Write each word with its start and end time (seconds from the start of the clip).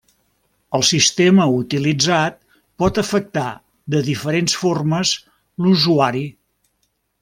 El 0.77 0.85
sistema 0.87 1.45
utilitzat 1.57 2.39
pot 2.83 3.01
afectar 3.03 3.47
de 3.97 4.03
diferents 4.11 4.59
formes 4.65 5.15
l'usuari. 5.65 6.29